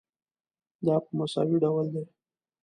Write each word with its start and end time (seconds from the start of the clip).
دا 0.85 0.95
په 1.03 1.09
مساوي 1.17 1.57
ډول 1.63 1.85
ده. 1.93 2.03